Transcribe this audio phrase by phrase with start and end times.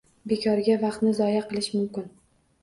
[0.31, 2.09] Bekorga vaqtni zoya qilish mumkin.